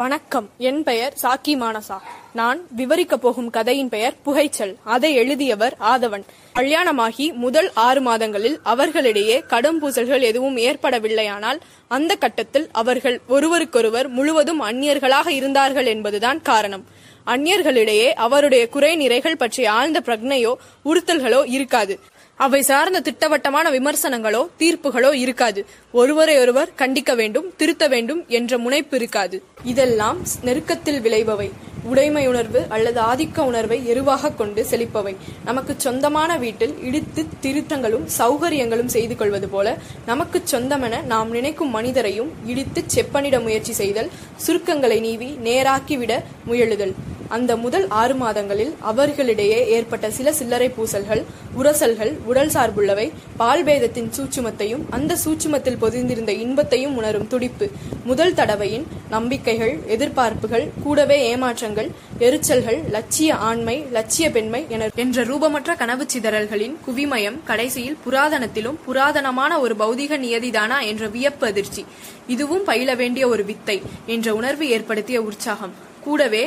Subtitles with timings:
[0.00, 0.50] வணக்கம்.
[0.58, 1.98] என் பெயர் சாக்கி மானசா.
[2.32, 4.74] நான் விவரிக்கப் போகும் கதையின் பெயர் புகைச்சல்.
[4.84, 6.22] அதை எழுதியவர் ஆதவன்.
[6.54, 15.28] கல்யாணமாகி முதல் ஆறு மாதங்களில் அவர்களிடையே கடும் பூசல்கள் எதுவும் ஏற்படவில்லையானால் அந்த கட்டத்தில் அவர்கள் ஒருவருக்கொருவர் முழுவதும் அந்நியர்களாக
[15.28, 16.84] இருந்தார்கள் என்பதுதான் காரணம்.
[17.26, 21.98] அந்நியர்களிடையே அவருடைய குறை நிறைகள் பற்றிய ஆழ்ந்த பிரக்னையோ உறுத்தல்களோ இருக்காது.
[22.44, 25.60] அவை சார்ந்த திட்டவட்டமான விமர்சனங்களோ தீர்ப்புகளோ இருக்காது.
[25.92, 29.36] ஒருவரை ஒருவர் கண்டிக்க வேண்டும் திருத்த வேண்டும் என்ற முனைப்பு இருக்காது.
[29.72, 31.48] இதெல்லாம் நெருக்கத்தில் விளைபவை.
[31.90, 35.14] உடைமை உணர்வு அல்லது ஆதிக்க உணர்வை எருவாக கொண்டு செழிப்பவை.
[35.44, 39.76] நமக்கு சொந்தமான வீட்டில் இடித்து திருத்தங்களும் சௌகரியங்களும் செய்து கொள்வது போல
[40.06, 44.12] நமக்கு சொந்தமென நாம் நினைக்கும் மனிதரையும் இடித்து செப்பனிட முயற்சி செய்தல்
[44.46, 46.94] சுருக்கங்களை நீவி நேராக்கிவிட முயலுதல்.
[47.30, 51.22] அந்த முதல் ஆறு மாதங்களில் அவர்களிடையே ஏற்பட்ட சில சில்லறை பூசல்கள்
[51.58, 53.06] உரசல்கள் உடல் சார்புள்ளவை
[53.38, 57.70] பால்பேதத்தின் சூட்சுமத்தையும் அந்த சூட்சுமத்தில் பொதிந்திருந்த இன்பத்தையும் உணரும் துடிப்பு
[58.04, 66.06] முதல் தடவையின் நம்பிக்கைகள் எதிர்பார்ப்புகள் கூடவே ஏமாற்றங்கள் எரிச்சல்கள் லட்சிய ஆண்மை லட்சிய பெண்மை என என்ற ரூபமற்ற கனவு
[66.14, 71.84] சிதறல்களின் குவிமயம் கடைசியில் புராதனத்திலும் புராதனமான ஒரு பௌதிக நியதிதானா என்ற வியப்பு அதிர்ச்சி.
[72.26, 75.88] இதுவும் பயில வேண்டிய ஒரு வித்தை என்ற உணர்வு ஏற்படுத்திய உற்சாகம்.
[76.04, 76.42] கூடவே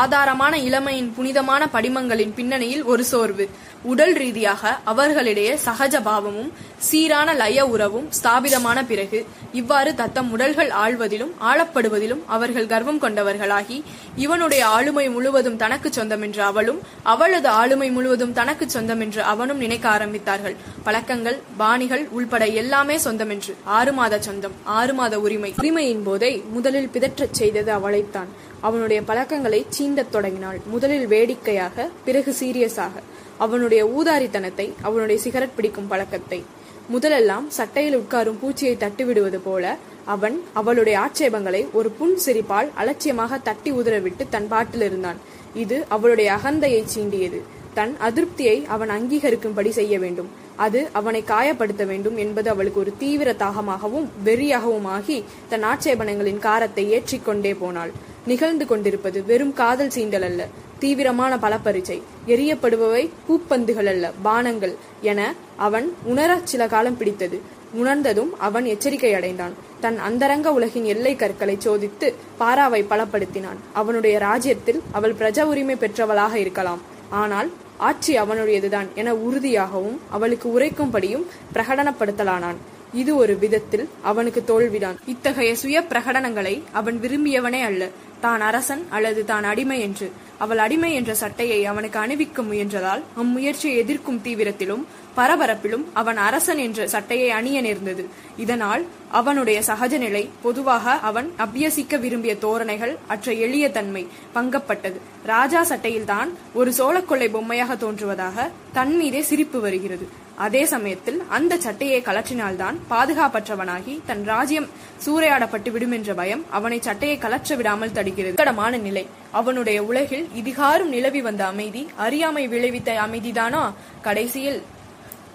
[0.00, 3.48] ஆதாரமான இளமையின் புனிதமான படிமங்களின் பின்னணியில் ஒரு சோர்வு.
[3.82, 12.22] உடல் ரீதியாக அவர்களிடையே சகஜ பாவமும் சீரான லய உறவும் ஸ்தாபிதமான பிறகு இவ்வாறு தத்தம் உடல்கள் ஆழ்வதிலும் ஆளப்படுவதிலும்
[12.26, 13.78] அவர்கள் கர்வம் கொண்டவர்களாகி
[14.16, 19.88] இவனுடைய ஆளுமை முழுவதும் தனக்கு சொந்தம் என்று அவளும் அவளது ஆளுமை முழுவதும் தனக்கு சொந்தம் என்று அவனும் நினைக்க
[19.90, 20.56] ஆரம்பித்தார்கள்.
[20.84, 23.54] பழக்கங்கள் பாணிகள் உள்பட எல்லாமே சொந்தம் என்று.
[23.64, 25.54] ஆறு மாத சொந்தம் ஆறு மாத உரிமை.
[25.58, 28.30] உரிமையின் போதை முதலில் பிதற்றச் செய்தது அவளைத்தான்.
[28.60, 30.60] அவனுடைய பழக்கங்களை சீண்டத் தொடங்கினாள்.
[30.66, 32.94] முதலில் வேடிக்கையாக பிறகு சீரியஸாக.
[33.38, 36.44] அவனுடைய ஊதாரித்தனத்தை அவனுடைய சிகரெட் பிடிக்கும் பழக்கத்தை.
[36.92, 44.26] முதலெல்லாம் சட்டையில் உட்காரும் பூச்சியை தட்டிவிடுவது போல அவன் அவளுடைய ஆட்சேபங்களை ஒரு புன் சிரிப்பால் அலட்சியமாக தட்டி உதறவிட்டு
[44.30, 45.16] தன் பாட்டில் இருந்தான்.
[45.54, 47.40] இது அவளுடைய அகந்தையை சீண்டியது.
[47.74, 50.28] தன் அதிருப்தியை அவன் அங்கீகரிக்கும்படி செய்ய வேண்டும்.
[50.56, 57.54] அது அவனை காயப்படுத்த வேண்டும் என்பது அவளுக்கு ஒரு தீவிர தாகமாகவும் வெறியாகவும் ஆகி தன் ஆட்சேபனங்களின் காரத்தை ஏற்றிக்கொண்டே
[57.54, 57.92] போனாள்.
[58.26, 60.46] நிகழ்ந்து கொண்டிருப்பது வெறும் காதல் சீண்டல் அல்ல.
[60.78, 67.40] தீவிரமான பலப்பரிச்சை எரியப்படுபவை பூப்பந்துகள் அல்ல பானங்கள் என அவன் உணர சில காலம் பிடித்தது.
[67.72, 69.52] உணர்ந்ததும் அவன் எச்சரிக்கை அடைந்தான்.
[69.80, 73.58] தன் அந்தரங்க உலகின் எல்லை கற்களை சோதித்து பாராவை பலப்படுத்தினான்.
[73.72, 76.82] அவனுடைய ராஜ்யத்தில் அவள் பிரஜ உரிமை பெற்றவளாக இருக்கலாம்.
[77.10, 82.56] ஆனால் ஆட்சி அவனுடையதுதான் என உறுதியாகவும் அவளுக்கு உரைக்கும்படியும் பிரகடனப்படுத்தலானான்.
[82.92, 84.98] இது ஒரு விதத்தில் அவனுக்கு தோல்விதான்.
[85.06, 87.88] இத்தகைய சுய பிரகடனங்களை அவன் விரும்பியவனே அல்ல.
[88.20, 90.08] தான் அரசன் அல்லது தான் அடிமை என்று.
[90.38, 94.84] அவள் அடிமை என்ற சட்டையை அவனுக்கு அணிவிக்க முயன்றதால் அம்முயற்சியை எதிர்க்கும் தீவிரத்திலும்
[95.16, 98.04] பரபரப்பிலும் அவன் அரசன் என்ற சட்டையை அணிய நேர்ந்தது.
[98.36, 105.00] இதனால் அவனுடைய சகஜ நிலை பொதுவாக அவன் அபியசிக்க விரும்பிய தோரணைகள் அற்ற எளிய தன்மை பங்கப்பட்டது.
[105.24, 110.08] ராஜா சட்டையில்தான் ஒரு சோழக்கொள்ளை பொம்மையாக தோன்றுவதாக தன் மீதே சிரிப்பு வருகிறது.
[110.36, 114.68] அதே சமயத்தில் அந்த சட்டையை கலற்றினால்தான் பாதுகாப்பற்றவனாகி தன் ராஜ்யம்
[115.06, 119.06] சூறையாடப்பட்டு விடும் என்ற பயம் அவனை சட்டையை கலற்ற விடாமல் தடுக்கிறது கடமான நிலை.
[119.30, 123.72] அவனுடைய உலகில் இதுகாரும் நிலவி வந்த அமைதி அறியாமை விளைவித்த அமைதிதானா?
[124.02, 124.62] கடைசியில்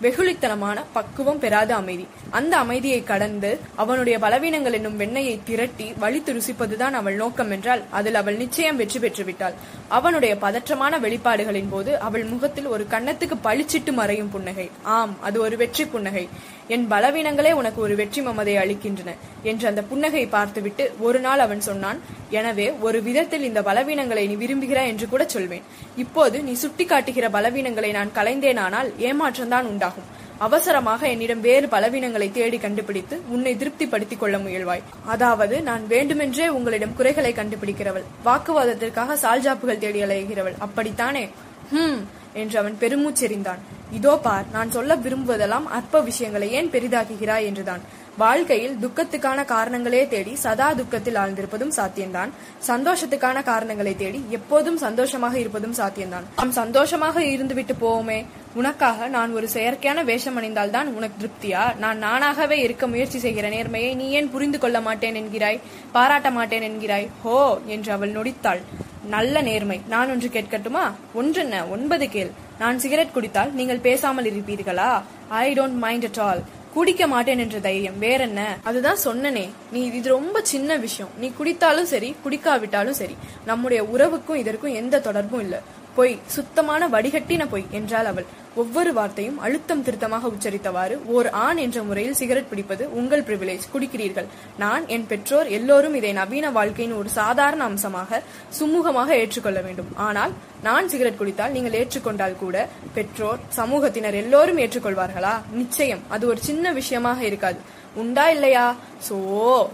[0.03, 2.05] வெகுளித்தனமான பக்குவம் பெறாத அமைதி.
[2.37, 8.39] அந்த அமைதியை கடந்து அவனுடைய பலவீனங்கள் என்னும் வெண்ணையை திரட்டி வலித்து ருசிப்பதுதான் அவள் நோக்கம் என்றால் அதில் அவள்
[8.43, 9.57] நிச்சயம் வெற்றி பெற்று விட்டாள்
[9.97, 14.67] அவனுடைய பதற்றமான வெளிப்பாடுகளின் போது அவள் முகத்தில் ஒரு கன்னத்துக்கு பளிச்சிட்டு மறையும் புன்னகை.
[14.97, 16.25] ஆம் அது ஒரு வெற்றி புன்னகை.
[16.73, 19.13] என் பலவீனங்களே உனக்கு ஒரு வெற்றி மமதை அளிக்கின்றன
[19.51, 21.99] என்று அந்த புன்னகையை பார்த்துவிட்டு ஒரு நாள் அவன் சொன்னான்
[22.39, 25.65] எனவே ஒரு விதத்தில் இந்த பலவீனங்களை நீ விரும்புகிறாய் என்று கூட சொல்வேன்.
[26.03, 29.91] இப்போது நீ சுட்டி காட்டுகிற பலவீனங்களை நான் கலைந்தேனானால் ஏமாற்றம்தான் உண்டாகும்.
[30.37, 34.81] அவசரமாக என்னிடம் வேறு பலவீனங்களை தேடி கண்டுபிடித்து உன்னை திருப்திப்படுத்திக் கொள்ள முயல்வாய்.
[35.05, 38.03] அதாவது நான் வேண்டுமென்றே உங்களிடம் குறைகளை கண்டுபிடிக்கிறவள்.
[38.25, 40.57] வாக்குவாதத்திற்காக சால்ஜாப்புகள் தேடி அலைகிறவள்.
[40.59, 41.29] அப்படித்தானே?
[41.71, 43.61] ஹம் என்று அவன் பெருமூச்செறிந்தான்.
[43.91, 47.79] இதோ பார் நான் சொல்ல விரும்புவதெல்லாம் அற்ப விஷயங்களை ஏன் பெரிதாக்குகிறாய் என்றுதான்.
[48.17, 52.29] வாழ்க்கையில் துக்கத்துக்கான காரணங்களே தேடி சதா துக்கத்தில் ஆழ்ந்திருப்பதும் சாத்தியம்தான்.
[52.67, 56.23] சந்தோஷத்துக்கான காரணங்களை தேடி எப்போதும் சந்தோஷமாக இருப்பதும் சாத்தியம்தான்.
[56.35, 58.25] நாம் சந்தோஷமாக இருந்துவிட்டு போவோமே.
[58.53, 61.75] உனக்காக நான் ஒரு செயற்கையான வேஷம் அணிந்தால்தான் உனக்கு திருப்தியா?
[61.75, 65.59] நான் நானாகவே இருக்க முயற்சி செய்கிற நேர்மையை நீ ஏன் புரிந்து கொள்ள மாட்டேன் என்கிறாய்?
[65.91, 67.07] பாராட்ட மாட்டேன் என்கிறாய்?
[67.23, 67.59] ஹோ!
[67.65, 68.61] என்று அவள் நொடித்தாள்.
[69.05, 69.81] நல்ல நேர்மை.
[69.87, 70.91] நான் ஒன்று கேட்கட்டுமா?
[71.13, 71.67] ஒன்றென்ன?
[71.67, 72.31] ஒன்பது கேள்.
[72.59, 75.01] நான் சிகரெட் குடித்தால் நீங்கள் பேசாமல் இருப்பீர்களா?
[75.29, 77.99] I don't mind at all குடிக்க மாட்டேன் என்ற தைரியம்.
[77.99, 79.49] வேற என்ன அதுதான் சொன்னனே.
[79.71, 81.11] நீ இது ரொம்ப சின்ன விஷயம்.
[81.17, 83.15] நீ குடித்தாலும் சரி குடிக்காவிட்டாலும் சரி
[83.45, 85.61] நம்முடைய உறவுக்கும் இதற்கும் எந்த தொடர்பும் இல்ல.
[85.97, 88.27] பொய் சுத்தமான வடிகட்டின பொய் என்றாள் அவள்.
[88.61, 94.27] ஒவ்வொரு வார்த்தையும் அழுத்தம் திருத்தமாக உச்சரித்தவாறு ஓர் ஆண் என்ற முறையில் சிகரெட் பிடிப்பது உங்கள் பிரிவிலேஜ் குடிக்கிறீர்கள்.
[94.63, 98.21] நான் என் பெற்றோர் எல்லோரும் இதை நவீன வாழ்க்கையின் ஒரு சாதாரண அம்சமாக
[98.59, 99.91] சுமூகமாக ஏற்றுக்கொள்ள வேண்டும்.
[100.07, 100.33] ஆனால்
[100.67, 102.57] நான் சிகரெட் குடித்தால் நீங்கள் ஏற்றுக்கொண்டால் கூட
[102.97, 105.35] பெற்றோர் சமூகத்தினர் எல்லோரும் ஏற்றுக்கொள்வார்களா?
[105.61, 107.61] நிச்சயம் அது ஒரு சின்ன விஷயமாக இருக்காது.
[108.01, 108.67] உண்டா இல்லையா?
[109.07, 109.15] சோ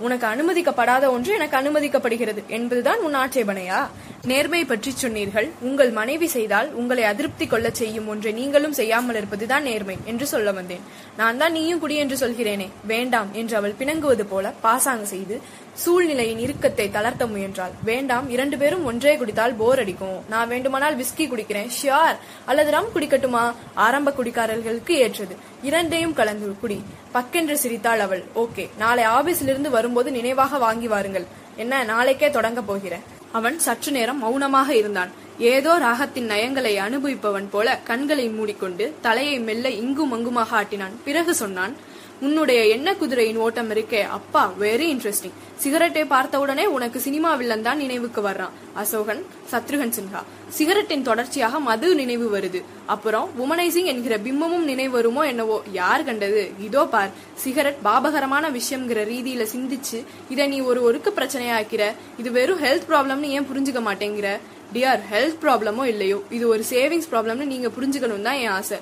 [0.06, 2.42] உனக்கு அனுமதிக்கப்படாத ஒன்று எனக்கு அனுமதிக்கப்படுகிறது.
[2.58, 3.80] என்பதுதான் உன் ஆட்சேபனையா?
[4.28, 5.46] நேர்மை பற்றி சொன்னீர்கள்.
[5.68, 10.82] உங்கள் மனைவி செய்தால் உங்களை அதிருப்தி கொள்ள செய்யும் ஒன்றை நீங்களும் செய்யாமல் இருப்பதுதான் நேர்மை என்று சொல்ல வந்தேன்.
[11.20, 12.68] நான் தான் நீயும் குடி என்று சொல்கிறேனே.
[12.92, 15.42] வேண்டாம் என்று அவள் பிணங்குவது போல பாசாங்க செய்து
[15.84, 17.74] சூழ்நிலையின் இறுக்கத்தை தளர்த்த முயன்றாள்.
[17.90, 20.20] வேண்டாம் இரண்டு பேரும் ஒன்றே குடித்தால் போர் அடிக்கும்.
[20.34, 21.70] நான் வேண்டுமானால் விஸ்கி குடிக்கிறேன்.
[21.78, 23.46] ஷியார் அல்லது ரம் குடிக்கட்டுமா?
[23.74, 25.38] ஆரம்ப குடிக்காரர்களுக்கு ஏற்றது.
[25.70, 26.80] இரண்டையும் கலந்து குடி.
[27.14, 28.24] பக்கென்று சிரித்தாள் அவள்.
[28.36, 31.28] ஓகே நாளை ஆபீஸிலிருந்து வரும்போது நினைவாக வாங்கி வாருங்கள்.
[31.56, 33.06] என்ன நாளைக்கே தொடங்க போகிறேன்.
[33.32, 35.12] அவன் சற்று நேரம் மௌனமாக இருந்தான்.
[35.38, 40.96] ஏதோ ராகத்தின் நயங்களை அனுபவிப்பவன் போல கண்களை மூடிக்கொண்டு தலையை மெல்ல இங்கும் அங்குமாக ஆட்டினான்.
[41.04, 41.76] பிறகு சொன்னான்
[42.22, 44.02] உன்னுடைய எண்ண குதிரையின் ஓட்டம் இருக்கே.
[44.02, 48.50] அப்பா வெரி இன்ட்ரெஸ்டிங் சிகரெட்டை பார்த்தவுடனே உனக்கு சினிமா வில்லன் தான் நினைவுக்கு வர்றான்.
[48.76, 50.22] அசோகன் சத்ருகன் சின்ஹா.
[50.58, 52.64] சிகரெட்டின் தொடர்ச்சியாக மது நினைவு வருது.
[52.86, 55.62] அப்புறம் உமனைசிங் என்கிற பிம்பமும் நினைவு வருமோ என்னவோ?
[55.72, 56.52] யார் கண்டது?
[56.60, 57.10] இதோ பார்.
[57.36, 61.96] சிகரெட் பாபகரமான விஷயம்ங்கிற ரீதியில சிந்திச்சு இதை நீ ஒரு ஒருக்கு பிரச்சனையாக்கிற.
[62.18, 64.38] இது வெறும் ஹெல்த் ப்ராப்ளம்னு ஏன் புரிஞ்சுக்க மாட்டேங்கிற?
[64.74, 66.22] டியர் ஹெல்த் ப்ராப்ளமோ இல்லையோ?
[66.30, 68.78] இது ஒரு சேவிங்ஸ் ப்ராப்ளம்னு நீங்க புரிஞ்சுக்கணும் தான் என் ஆசை.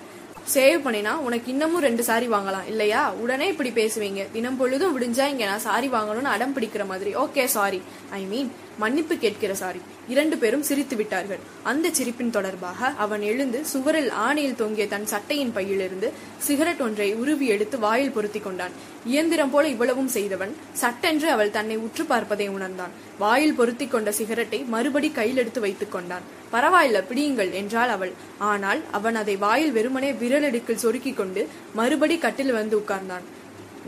[0.53, 2.67] சேவ் பண்ணினா உனக்கு இன்னமும் ரெண்டு சாரி வாங்கலாம்.
[2.67, 3.11] இல்லையா?
[3.11, 4.31] உடனே இப்படி பேசுவீங்க.
[4.31, 7.15] தினம் பொழுதும் விடிஞ்சா இங்க நான் சாரி வாங்கணும்னு அடம் பிடிக்கிற மாதிரி.
[7.15, 9.79] ஓகே சாரி ஐ மீன் மன்னிப்பு கேட்கிற சாரி.
[10.07, 11.39] இரண்டு பேரும் சிரித்து விட்டார்கள்.
[11.63, 17.79] அந்த சிரிப்பின் தொடர்பாக அவன் எழுந்து சுவரில் ஆணையில் தொங்கிய தன் சட்டையின் பையிலிருந்து சிகரெட் ஒன்றை உருவி எடுத்து
[17.79, 18.71] வாயில் பொருத்தி கொண்டான்.
[19.05, 22.93] இயந்திரம் போல இவ்வளவும் செய்தவன் சட்டென்று அவள் தன்னை உற்று பார்ப்பதை உணர்ந்தான்.
[23.19, 26.27] வாயில் பொருத்தி கொண்ட சிகரெட்டை மறுபடி கையில் எடுத்து வைத்துக் கொண்டான்.
[26.51, 28.13] பரவாயில்ல பிடியுங்கள் என்றாள் அவள்.
[28.37, 33.25] ஆனால் அவன் அதை வாயில் வெறுமனே விரலடுக்கில் சொருக்கிக் கொண்டு மறுபடி கட்டில் வந்து உட்கார்ந்தான்.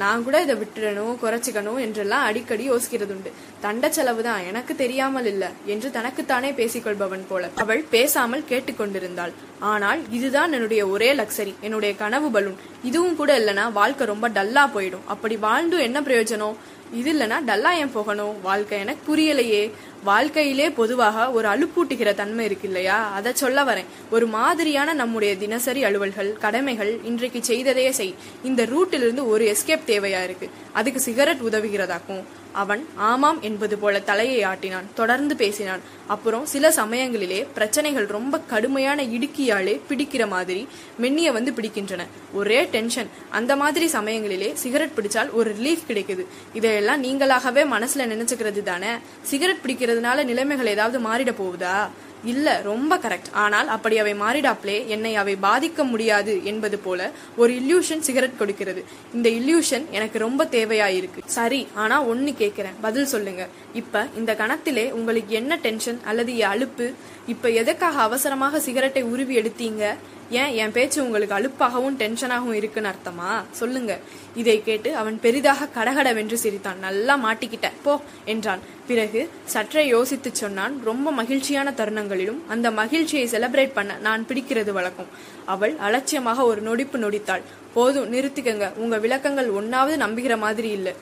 [0.01, 3.31] நான் கூட இதை விட்டுடணும் குறைச்சிக்கணும் என்றெல்லாம் அடிக்கடி யோசிக்கிறது உண்டு
[3.61, 7.49] தண்ட செலவுதான் எனக்கு தெரியாமல் இல்லை என்று தனக்குத்தானே பேசிக்கொள்பவன் போல.
[7.55, 9.33] அவள் பேசாமல் கேட்டுக்கொண்டிருந்தாள்.
[9.59, 12.55] ஆனால் இதுதான் என்னுடைய ஒரே லக்ஸரி என்னுடைய கனவு பலூன்.
[12.83, 15.05] இதுவும் கூட இல்லைன்னா வாழ்க்கை ரொம்ப டல்லா போயிடும்.
[15.05, 16.55] அப்படி வாழ்ந்தும் என்ன பிரயோஜனம்?
[16.93, 18.41] இது இல்லைனா டல்லா ஏன் போகணும்?
[18.41, 19.71] வாழ்க்கை எனக்கு புரியலையே.
[20.03, 23.11] வாழ்க்கையிலே பொதுவாக ஒரு அலுப்பூட்டுகிற தன்மை இருக்கு இல்லையா?
[23.11, 23.85] அதை சொல்ல வரேன்.
[24.11, 28.15] ஒரு மாதிரியான நம்முடைய தினசரி அலுவல்கள் கடமைகள் இன்றைக்கு செய்ததையே செய்.
[28.43, 30.49] இந்த ரூட்டிலிருந்து ஒரு எஸ்கேப் தேவையா இருக்கு?
[30.73, 32.23] அதுக்கு சிகரெட் உதவுகிறதாக்கும்?
[32.51, 35.79] அவன் ஆமாம் என்பது போல தலையை ஆட்டினான் தொடர்ந்து பேசினான்.
[36.07, 40.67] அப்புறம் சில சமயங்களிலே பிரச்சனைகள் ரொம்ப கடுமையான இடுக்கியாலே பிடிக்கிற மாதிரி
[40.97, 42.05] மென்னிய வந்து பிடிக்கின்றன.
[42.33, 43.07] ஒரே டென்ஷன்.
[43.29, 46.25] அந்த மாதிரி சமயங்களிலே சிகரெட் பிடிச்சால் ஒரு ரிலீஃப் கிடைக்குது.
[46.53, 48.87] இதையெல்லாம் நீங்களாகவே மனசுல நினைச்சுக்கிறது தானே?
[49.21, 51.89] சிகரெட் பிடிக்கிறதுனால நிலைமைகள் ஏதாவது மாறிட போகுதா?
[52.23, 57.99] இல்ல ரொம்ப கரெக்ட் ஆனால் அப்படி அவை மாறிடாப்லே என்னை அவை பாதிக்க முடியாது என்பது போல ஒரு இல்யூஷன்
[57.99, 58.85] சிகரெட் கொடுக்கிறது.
[59.13, 61.17] இந்த இல்யூஷன் எனக்கு ரொம்ப தேவையாயிருக்கு.
[61.25, 62.73] சரி ஆனா ஒன்னு கேக்குறேன்.
[62.81, 63.47] பதில் சொல்லுங்க.
[63.73, 66.93] இப்ப இந்த கணத்திலே உங்களுக்கு என்ன டென்ஷன் அல்லது அலுப்பு?
[67.33, 69.83] இப்ப எதுக்காக அவசரமாக சிகரெட்டை உருவி எடுத்தீங்க?
[70.29, 70.51] ஏன்?
[70.61, 73.29] என் பேச்சு உங்களுக்கு அலுப்பாகவும் டென்ஷனாகவும் இருக்குன்னு அர்த்தமா?
[73.51, 73.93] சொல்லுங்க.
[74.35, 76.79] இதை கேட்டு அவன் பெரிதாக கடகடவென்று சிரித்தான்.
[76.79, 77.93] நல்லா மாட்டிக்கிட்ட போ
[78.25, 78.59] என்றான்.
[78.87, 80.75] பிறகு சற்றே யோசித்து சொன்னான்.
[80.83, 85.11] ரொம்ப மகிழ்ச்சியான தருணங்களிலும் அந்த மகிழ்ச்சியை செலிப்ரேட் பண்ண நான் பிடிக்கிறது வழக்கம்.
[85.45, 87.45] அவள் அலட்சியமாக ஒரு நொடிப்பு நொடித்தாள்.
[87.73, 88.67] போதும் நிறுத்திக்கங்க.
[88.75, 90.95] உங்க விளக்கங்கள் ஒன்னாவது நம்புகிற மாதிரி இல்லை.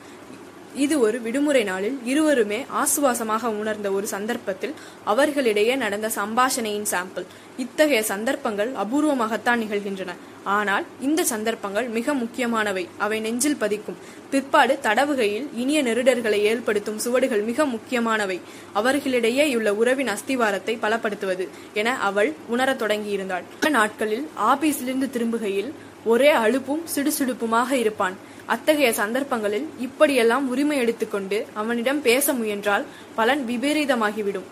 [0.74, 7.24] இது ஒரு விடுமுறை நாளில் இருவருமே ஆசுவாசமாக உணர்ந்த ஒரு சந்தர்ப்பத்தில் அவர்களிடையே நடந்த சம்பாஷணையின் சாம்பிள்
[7.56, 10.08] இத்தகைய சந்தர்ப்பங்கள் அபூர்வமாகத்தான் நிகழ்கின்றன.
[10.44, 12.88] ஆனால் இந்த சந்தர்ப்பங்கள் மிக முக்கியமானவை.
[12.98, 13.96] அவை நெஞ்சில் பதிக்கும்.
[14.30, 18.40] பிற்பாடு தடவுகையில் இனிய நெருடர்களை ஏற்படுத்தும் சுவடுகள் மிக முக்கியமானவை.
[18.74, 23.42] அவர்களிடையேயுள்ள உறவின் அஸ்திவாரத்தை பலப்படுத்துவது என அவள் உணரத் தொடங்கியிருந்தாள்.
[23.60, 25.72] பல நாட்களில் ஆபீஸிலிருந்து திரும்புகையில்
[26.12, 28.16] ஒரே அழுப்பும் சிடுசிடுப்புமாக இருப்பான்.
[28.54, 32.84] அத்தகைய சந்தர்ப்பங்களில் இப்படியெல்லாம் உரிமை எடுத்துக்கொண்டு அவனிடம் பேச முயன்றால்
[33.18, 34.46] பலன் விபரீதமாகிவிடும்.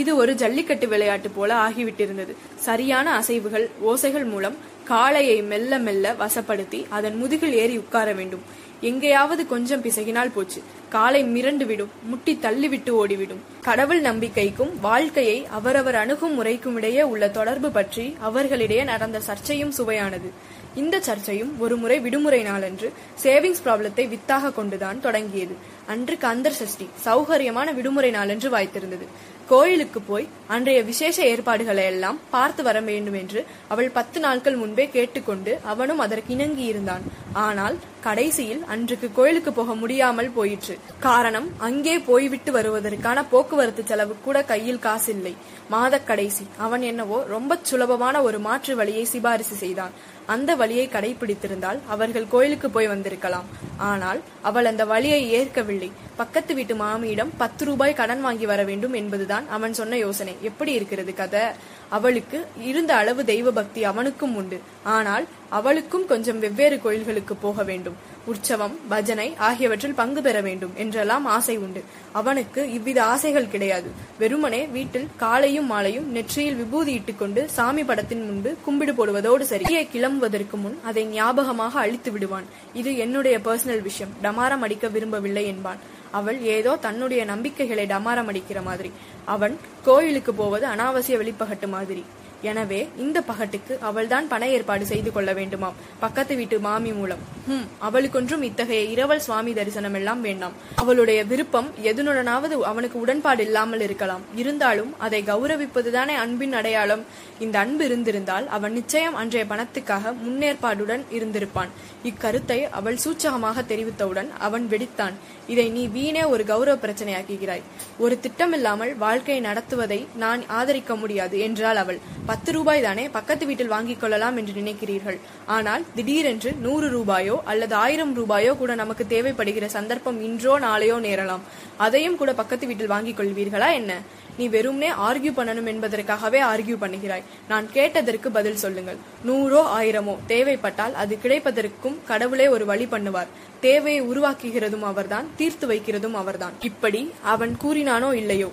[0.00, 2.32] இது ஒரு ஜல்லிக்கட்டு விளையாட்டு போல ஆகிவிட்டிருந்தது.
[2.66, 4.56] சரியான அசைவுகள் ஓசைகள் மூலம்
[4.90, 8.44] காளையை மெல்ல மெல்ல வசப்படுத்தி அதன் முதுகில் ஏறி உட்கார வேண்டும்.
[8.90, 10.60] எங்கேயாவது கொஞ்சம் பிசகினால் போச்சு.
[10.94, 13.42] காலை மிரண்டு விடும் முட்டி தள்ளிவிட்டு ஓடிவிடும்.
[13.60, 20.30] கடவுள் நம்பிக்கைக்கும் வாழ்க்கையை அவரவர் அணுகும் முறைக்கும் இடையே உள்ள தொடர்பு பற்றி அவர்களிடையே நடந்த சர்ச்சையும் சுவையானது.
[20.74, 22.92] இந்த சர்ச்சையும் ஒரு முறை விடுமுறை நாளன்று
[23.22, 25.54] சேவிங்ஸ் ப்ராப்ளத்தை வித்தாக கொண்டுதான் தொடங்கியது.
[25.86, 29.06] அன்று கந்தர் சஷ்டி சௌகரியமான விடுமுறை நாளன்று வாய்த்திருந்தது.
[29.48, 35.52] கோயிலுக்கு போய் அன்றைய விசேஷ ஏற்பாடுகளை எல்லாம் பார்த்து வர வேண்டும் என்று அவள் பத்து நாட்கள் முன்பே கேட்டுக்கொண்டு
[35.64, 37.06] அவனும் அதற்கு இணங்கி இருந்தான்
[37.46, 40.76] ஆனால் கடைசியில் அன்றுக்கு கோயிலுக்கு போக முடியாமல் போயிற்று.
[41.00, 45.34] காரணம் அங்கே போய்விட்டு வருவதற்கான போக்குவரத்து செலவு கூட கையில் காசில்லை.
[45.68, 46.44] மாத கடைசி.
[46.56, 49.94] அவன் என்னவோ ரொம்ப சுலபமான ஒரு மாற்று வழியை சிபாரிசு செய்தான்.
[50.26, 53.46] அந்த வழியை கடைபிடித்திருந்தால் அவர்கள் கோயிலுக்கு போய் வந்திருக்கலாம்.
[53.90, 55.90] ஆனால் அவள் அந்த வழியை ஏற்கவில்லை.
[56.16, 60.36] பக்கத்து வீட்டு மாமியிடம் பத்து ரூபாய் கடன் வாங்கி வர வேண்டும் என்பதுதான் அவன் சொன்ன யோசனை.
[60.42, 61.44] எப்படி இருக்கிறது கதை?
[61.88, 64.60] அவளுக்கு இருந்த அளவு தெய்வ பக்தி அவனுக்கும் உண்டு.
[64.96, 67.98] ஆனால் அவளுக்கும் கொஞ்சம் வெவ்வேறு கோயில்களுக்கு போக வேண்டும்.
[68.32, 71.80] உற்சவம் பஜனை ஆகியவற்றில் பங்கு பெற வேண்டும் என்றெல்லாம் ஆசை உண்டு.
[72.12, 73.90] அவனுக்கு இவ்வித ஆசைகள் கிடையாது.
[74.18, 80.78] வெறுமனே வீட்டில் காலையும் மாலையும் நெற்றியில் விபூதி இட்டுக்கொண்டு சாமி படத்தின் முன்பு கும்பிடு போடுவதோடு சரியே கிளம்புவதற்கு முன்
[80.84, 82.48] அதை ஞாபகமாக அழித்து விடுவான்.
[82.72, 84.14] இது என்னுடைய பர்சனல் விஷயம்.
[84.22, 85.82] டமாரம் அடிக்க விரும்பவில்லை என்பான்.
[86.10, 88.90] அவள் ஏதோ தன்னுடைய நம்பிக்கைகளை டமாரம் அடிக்கிற மாதிரி.
[89.24, 92.04] அவன் கோயிலுக்கு போவது அனாவசிய வெளிப்பகட்டு மாதிரி.
[92.42, 95.78] எனவே இந்த பகட்டுக்கு அவள்தான் பண ஏற்பாடு செய்து கொள்ள வேண்டுமாம்.
[95.98, 97.18] பக்கத்து வீட்டு மாமி மூலம்.
[97.48, 100.52] ஹம் அவளுக்கொன்றும் இத்தகைய இரவல் சுவாமி தரிசனம் எல்லாம் வேண்டாம்.
[100.74, 104.20] அவளுடைய விருப்பம் எதனுடனாவது அவனுக்கு உடன்பாடு இல்லாமல் இருக்கலாம்.
[104.34, 107.04] இருந்தாலும் அதை கௌரவிப்பதுதானே அன்பின் அடையாளம்.
[107.38, 111.68] இந்த அன்பு இருந்திருந்தால் அவன் நிச்சயம் அன்றைய பணத்துக்காக முன்னேற்பாடுடன் இருந்திருப்பான்.
[112.04, 115.12] இக்கருத்தை அவள் சூச்சகமாக தெரிவித்தவுடன் அவன் வெடித்தான்.
[115.46, 117.62] இதை நீ வீணே ஒரு கௌரவ பிரச்சனையாக்குகிறாய்.
[117.98, 121.98] ஒரு திட்டமில்லாமல் வாழ்க்கையை நடத்துவதை நான் ஆதரிக்க முடியாது என்றாள் அவள்.
[122.28, 125.18] பத்து ரூபாய் தானே பக்கத்து வீட்டில் வாங்கிக் கொள்ளலாம் என்று நினைக்கிறீர்கள்.
[125.56, 131.44] ஆனால் திடீரென்று நூறு ரூபாயோ அல்லது ஆயிரம் ரூபாயோ கூட நமக்கு தேவைப்படுகிற சந்தர்ப்பம் இன்றோ நாளையோ நேரலாம்.
[131.86, 133.92] அதையும் கூட பக்கத்து வீட்டில் வாங்கிக் கொள்வீர்களா என்ன?
[134.38, 137.26] நீ வெறும்னே ஆர்கியூ பண்ணணும் என்பதற்காகவே ஆர்கியூ பண்ணுகிறாய்.
[137.48, 139.00] நான் கேட்டதற்கு பதில் சொல்லுங்கள்.
[139.28, 143.32] நூறோ ஆயிரமோ தேவைப்பட்டால் அது கிடைப்பதற்கும் கடவுளே ஒரு வழி பண்ணுவார்.
[143.66, 146.56] தேவையை உருவாக்குகிறதும் அவர்தான் தீர்த்து வைக்கிறதும் அவர்தான்.
[146.70, 147.02] இப்படி
[147.34, 148.50] அவன் கூறினானோ இல்லையோ?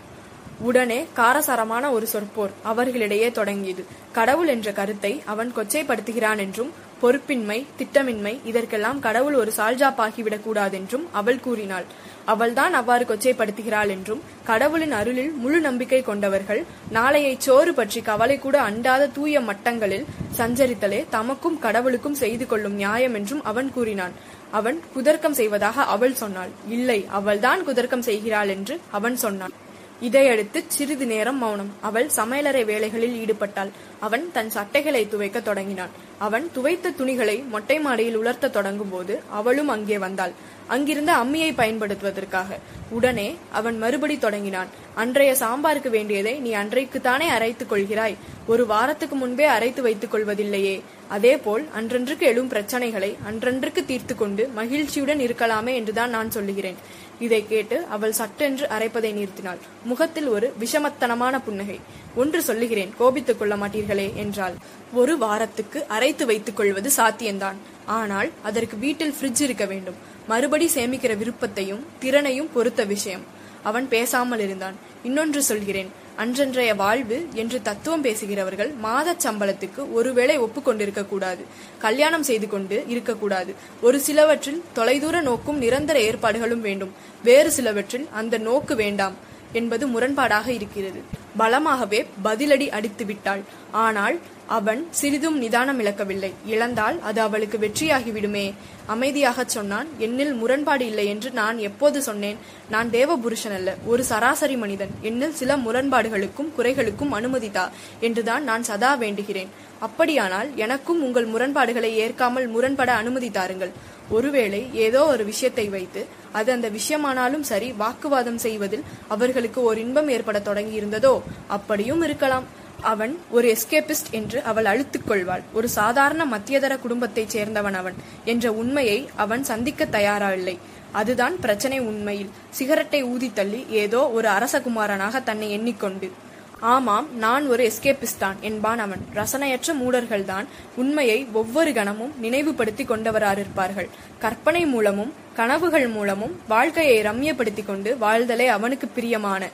[0.59, 3.85] உடனே காரசாரமான ஒரு சொற்போர் அவர்களிடையே தொடங்கியது.
[4.12, 11.85] கடவுள் என்ற கருத்தை அவன் கொச்சைப்படுத்துகிறான் என்றும் பொறுப்பின்மை திட்டமின்மை இதற்கெல்லாம் கடவுள் ஒரு சால்ஜாப்பாகிவிடக் கூடாதென்றும் அவள் கூறினாள்.
[12.25, 19.07] அவள்தான் அவ்வாறு கொச்சைப்படுத்துகிறாள் என்றும் கடவுளின் அருளில் முழு நம்பிக்கை கொண்டவர்கள் நாளையை சோறு பற்றி கவலை கூட அண்டாத
[19.07, 20.05] தூய மட்டங்களில்
[20.38, 24.12] சஞ்சரித்தலே தமக்கும் கடவுளுக்கும் செய்து கொள்ளும் நியாயம் என்றும் அவன் கூறினான்.
[24.51, 26.50] அவன் குதர்க்கம் செய்வதாக அவள் சொன்னாள்.
[26.69, 29.53] இல்லை அவள்தான் குதர்க்கம் செய்கிறாள் என்று அவன் சொன்னான்.
[30.01, 31.73] இதையடுத்து சிறிது நேரம் மௌனம்.
[31.81, 33.69] அவள் சமையலறை வேலைகளில் ஈடுபட்டாள்.
[33.99, 35.89] அவன் தன் சட்டைகளை துவைக்க தொடங்கினான்.
[36.17, 40.31] அவன் துவைத்த துணிகளை மொட்டை மாடியில் உலர்த்த தொடங்கும் போது அவளும் அங்கே வந்தாள்.
[40.67, 42.57] அங்கிருந்த அம்மியை பயன்படுத்துவதற்காக.
[42.89, 44.67] உடனே அவன் மறுபடி தொடங்கினான்.
[44.95, 48.15] அன்றைய சாம்பாருக்கு வேண்டியதை நீ அன்றைக்குத்தானே அரைத்துக் கொள்கிறாய்.
[48.47, 50.81] ஒரு வாரத்துக்கு முன்பே அரைத்து வைத்துக் கொள்வதில்லையே.
[51.07, 57.03] அதேபோல் அன்றன்றுக்கு எழும் பிரச்சனைகளை அன்றன்றுக்கு தீர்த்து கொண்டு மகிழ்ச்சியுடன் இருக்கலாமே என்றுதான் நான் சொல்லுகிறேன்.
[57.19, 59.57] இதை கேட்டு அவள் சட்டென்று அரைப்பதை நிறுத்தினாள்.
[59.84, 61.79] முகத்தில் ஒரு விஷமத்தனமான புன்னகை.
[62.15, 64.53] ஒன்று சொல்லுகிறேன் கோபித்துக் கொள்ள மாட்டீர்களே என்றாள்.
[64.93, 67.55] ஒரு வாரத்துக்கு அரைத்து வைத்துக் கொள்வது சாத்தியம்தான்.
[67.86, 69.95] ஆனால் அதற்கு வீட்டில் ஃப்ரிட்ஜ் இருக்க வேண்டும்.
[70.27, 73.34] மறுபடி சேமிக்கிற விருப்பத்தையும் திறனையும் பொறுத்த விஷயம்.
[73.69, 74.75] அவன் பேசாமல் இருந்தான்.
[75.03, 75.91] இன்னொன்று சொல்கிறேன்.
[76.24, 81.43] அன்றன்றைய வாழ்வு என்று தத்துவம் பேசுகிறவர்கள் மாதச் சம்பளத்துக்கு ஒருவேளை ஒப்புக்கொண்டிருக்க கூடாது
[81.86, 83.53] கல்யாணம் செய்து கொண்டு இருக்கக்கூடாது.
[83.81, 86.93] ஒரு சிலவற்றில் தொலைதூர நோக்கும் நிரந்தர ஏற்பாடுகளும் வேண்டும்.
[87.24, 89.17] வேறு சிலவற்றில் அந்த நோக்கு வேண்டாம்
[89.51, 91.01] என்பது முரண்பாடாக இருக்கிறது.
[91.38, 93.43] பலமாகவே பதிலடி அடித்து விட்டாள்
[93.86, 96.33] ஆனால் அவன் சிறிதும் நிதானம் இழக்கவில்லை.
[96.47, 98.53] இழந்தால் அது அவளுக்கு வெற்றியாகிவிடுமே.
[98.87, 102.37] அமைதியாகச் சொன்னான் என்னில் முரண்பாடு இல்லை என்று நான் எப்போது சொன்னேன்?
[102.69, 104.89] நான் தேவபுருஷன் அல்ல ஒரு சராசரி மனிதன்.
[105.01, 109.51] என்னில் சில முரண்பாடுகளுக்கும் குறைகளுக்கும் அனுமதிதா என்றுதான் நான் சதா வேண்டுகிறேன்.
[109.79, 113.71] அப்படியானால் எனக்கும் உங்கள் முரண்பாடுகளை ஏற்காமல் முரண்பட அனுமதி தாருங்கள்
[114.09, 120.39] ஒருவேளை ஏதோ ஒரு விஷயத்தை வைத்து அது அந்த விஷயமானாலும் சரி வாக்குவாதம் செய்வதில் அவர்களுக்கு ஒரு இன்பம் ஏற்பட
[120.39, 122.63] தொடங்கியிருந்ததோ அப்படியும் இருக்கலாம்.
[122.82, 125.44] அவன் ஒரு எஸ்கேபிஸ்ட் என்று அவள் அழுத்துக் கொள்வாள்.
[125.53, 127.94] ஒரு சாதாரண மத்தியதர குடும்பத்தைச் சேர்ந்தவன் அவன்
[128.25, 130.58] என்ற உண்மையை அவன் சந்திக்க தயாராயில்லை
[130.91, 132.29] அதுதான் பிரச்சனை உண்மையில்.
[132.50, 136.12] சிகரெட்டை ஊதி தள்ளி ஏதோ ஒரு அரசகுமாரனாக தன்னை எண்ணிக்கொண்டு.
[136.60, 139.00] ஆமாம் நான் ஒரு எஸ்கேபிஸ்ட் தான் என்பான் அவன்.
[139.13, 143.89] ரசனையற்ற மூடர்கள்தான் உண்மையை ஒவ்வொரு கணமும் நினைவுபடுத்தி கொண்டவராயிருப்பார்கள்
[144.20, 149.50] கற்பனை மூலமும் கனவுகள் மூலமும் வாழ்க்கையை ரம்யப்படுத்திக் கொண்டு வாழ்தலே அவனுக்கு பிரியமான.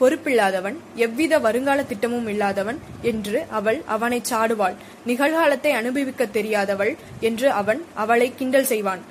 [0.00, 2.78] பொறுப்பில்லாதவன் எவ்வித வருங்கால திட்டமும் இல்லாதவன்
[3.10, 4.76] என்று அவள் அவனை சாடுவாள்.
[5.06, 9.02] நிகழ்காலத்தை அனுபவிக்க தெரியாதவள் என்று அவன் அவளை கிண்டல் செய்வான்.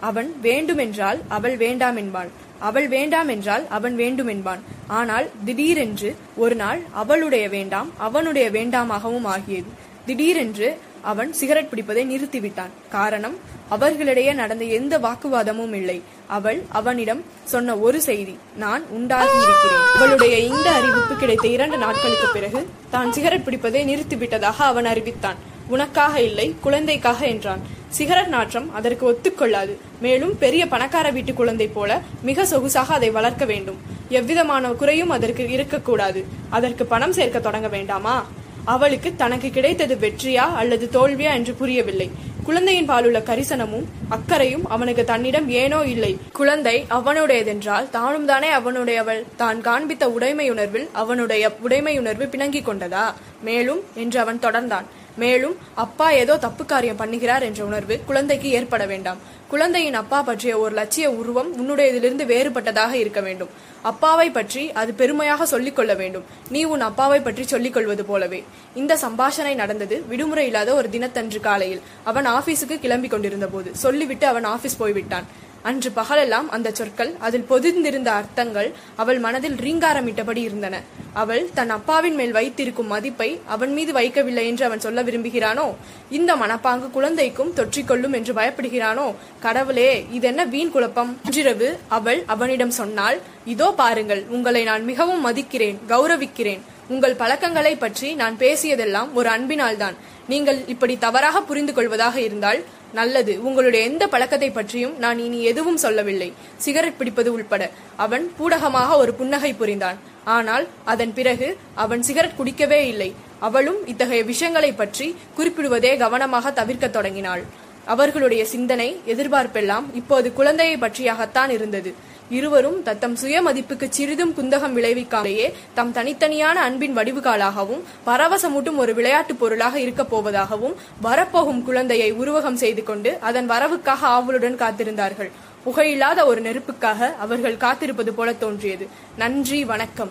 [0.00, 2.30] அவன் வேண்டுமென்றால் அவள் வேண்டாம் என்பாள்
[2.68, 4.62] அவள் வேண்டாம் என்றால் அவன் வேண்டும் என்பான்.
[4.98, 9.70] ஆனால் திடீரென்று ஒரு நாள் அவளுடைய வேண்டாம் அவனுடைய வேண்டாமாகவும் ஆகியது.
[10.06, 10.68] திடீரென்று
[11.02, 12.72] அவன் சிகரெட் பிடிப்பதை நிறுத்திவிட்டான்.
[12.90, 13.36] காரணம்
[13.68, 16.02] அவர்களிடையே நடந்த எந்த வாக்குவாதமும் இல்லை.
[16.26, 19.84] அவள் அவனிடம் சொன்ன ஒரு செய்தி நான் உண்டாகி இருக்கிறேன்.
[19.94, 25.36] அவளுடைய இந்த அறிவிப்பு கிடைத்த இரண்டு நாட்களுக்கு பிறகு தான் சிகரெட் பிடிப்பதை நிறுத்திவிட்டதாக அவன் அறிவித்தான்.
[25.68, 27.62] உனக்காக இல்லை குழந்தைக்காக என்றான்.
[27.88, 29.76] சிகரெட் நாற்றம் அதற்கு ஒத்துக்கொள்ளாது.
[30.00, 33.80] மேலும் பெரிய பணக்கார வீட்டு குழந்தை போல மிக சொகுசாக அதை வளர்க்க வேண்டும்.
[34.08, 36.24] எவ்விதமான குறையும் அதற்கு இருக்கக்கூடாது.
[36.50, 38.26] அதற்கு பணம் சேர்க்க தொடங்க வேண்டாமா?
[38.64, 42.10] அவளுக்கு தனக்கு கிடைத்தது வெற்றியா அல்லது தோல்வியா என்று புரியவில்லை.
[42.44, 46.18] குழந்தையின் பாலுள்ள கரிசனமும் அக்கறையும் அவனுக்கு தன்னிடம் ஏனோ இல்லை.
[46.32, 49.22] குழந்தை அவனுடையதென்றால் தானும் தானே அவனுடையவள்.
[49.36, 53.12] தான் காண்பித்த உடைமையுணர்வில் அவனுடைய உடைமையுணர்வு பிணங்கிக் கொண்டதா?
[53.42, 54.84] மேலும் என்று அவன் தொடர்ந்தான்.
[55.16, 59.18] மேலும் அப்பா ஏதோ தப்பு காரியம் பண்ணுகிறார் என்ற உணர்வு குழந்தைக்கு ஏற்பட வேண்டாம்.
[59.52, 63.50] குழந்தையின் அப்பா பற்றிய ஒரு லட்சிய உருவம் உன்னுடையதிலிருந்து வேறுபட்டதாக இருக்க வேண்டும்.
[63.82, 66.24] அப்பாவை பற்றி அது பெருமையாக சொல்லிக் கொள்ள வேண்டும்.
[66.48, 68.40] நீ உன் அப்பாவை பற்றி சொல்லிக் கொள்வது போலவே.
[68.74, 71.84] இந்த சம்பாஷணை நடந்தது விடுமுறை இல்லாத ஒரு தினத்தன்று காலையில்.
[72.04, 75.28] அவன் ஆபீஸுக்கு கிளம்பி கொண்டிருந்த போது சொல்லிவிட்டு அவன் ஆபீஸ் போய்விட்டான்.
[75.68, 80.80] அன்று பகலெல்லாம் அந்த சொற்கள் அதில் பொதிந்திருந்த அர்த்தங்கள் அவள் மனதில் ரீங்காரமிட்டபடி இருந்தன.
[81.12, 85.66] அவள் தன் அப்பாவின் மேல் வைத்திருக்கும் மதிப்பை அவன் மீது வைக்கவில்லை என்று அவன் சொல்ல விரும்புகிறானோ?
[86.10, 89.06] இந்த மனப்பாங்கு குழந்தைக்கும் தொற்றிக்கொள்ளும் என்று பயப்படுகிறானோ?
[89.46, 91.10] கடவுளே இதென்ன வீண் குழப்பம்?
[91.26, 93.18] இன்றிரவு அவள் அவனிடம் சொன்னாள்
[93.52, 96.62] இதோ பாருங்கள் உங்களை நான் மிகவும் மதிக்கிறேன் கௌரவிக்கிறேன்.
[96.92, 99.96] உங்கள் பழக்கங்களை பற்றி நான் பேசியதெல்லாம் ஒரு அன்பினால்தான்.
[100.32, 102.60] நீங்கள் இப்படி தவறாக புரிந்து கொள்வதாக இருந்தால்
[102.98, 103.34] நல்லது.
[103.48, 106.28] உங்களுடைய எந்த பழக்கத்தை பற்றியும் நான் இனி எதுவும் சொல்லவில்லை.
[106.64, 107.62] சிகரெட் பிடிப்பது உள்பட.
[108.04, 109.98] அவன் பூடகமாக ஒரு புன்னகை புரிந்தான்.
[110.36, 111.48] ஆனால் அதன் பிறகு
[111.84, 113.10] அவன் சிகரெட் குடிக்கவே இல்லை.
[113.48, 115.06] அவளும் இத்தகைய விஷயங்களை பற்றி
[115.38, 117.42] குறிப்பிடுவதே கவனமாக தவிர்க்க தொடங்கினாள்.
[117.84, 121.94] அவர்களுடைய சிந்தனை எதிர்பார்ப்பெல்லாம் இப்போது குழந்தையை பற்றியாகத்தான் இருந்தது.
[122.30, 129.80] இருவரும் தத்தம் சுய மதிப்புக்கு சிறிதும் குந்தகம் விளைவிக்காமலேயே தம் தனித்தனியான அன்பின் வடிவுகாலாகவும் பரவசமூட்டும் ஒரு விளையாட்டுப் பொருளாக
[129.80, 135.30] இருக்கப் போவதாகவும் வரப்போகும் குழந்தையை உருவகம் செய்து கொண்டு அதன் வரவுக்காக ஆவலுடன் காத்திருந்தார்கள்.
[135.66, 138.88] புகையில்லாத ஒரு நெருப்புக்காக அவர்கள் காத்திருப்பது போல தோன்றியது.
[139.16, 140.10] நன்றி வணக்கம்.